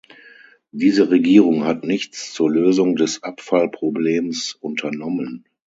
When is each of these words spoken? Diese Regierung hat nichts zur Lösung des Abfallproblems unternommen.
Diese 0.71 1.11
Regierung 1.11 1.63
hat 1.65 1.83
nichts 1.83 2.33
zur 2.33 2.49
Lösung 2.49 2.95
des 2.95 3.21
Abfallproblems 3.21 4.53
unternommen. 4.59 5.45